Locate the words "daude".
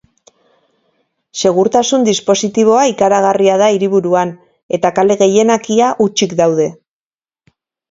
6.43-6.69